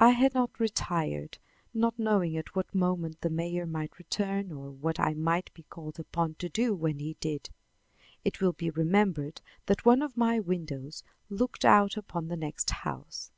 I 0.00 0.10
had 0.10 0.34
not 0.34 0.58
retired, 0.58 1.38
not 1.72 2.00
knowing 2.00 2.36
at 2.36 2.56
what 2.56 2.74
moment 2.74 3.20
the 3.20 3.30
mayor 3.30 3.64
might 3.64 3.96
return 3.96 4.50
or 4.50 4.72
what 4.72 4.98
I 4.98 5.14
might 5.14 5.54
be 5.54 5.62
called 5.62 6.00
upon 6.00 6.34
to 6.40 6.48
do 6.48 6.74
when 6.74 6.98
he 6.98 7.14
did. 7.20 7.50
It 8.24 8.40
will 8.40 8.54
be 8.54 8.70
remembered 8.70 9.40
that 9.66 9.84
one 9.84 10.02
of 10.02 10.16
my 10.16 10.40
windows 10.40 11.04
looked 11.30 11.64
out 11.64 11.96
upon 11.96 12.26
the 12.26 12.36
next 12.36 12.70
house. 12.70 13.30